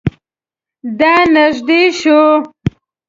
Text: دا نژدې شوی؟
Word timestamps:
دا 0.99 1.13
نژدې 1.33 1.83
شوی؟ 1.99 2.29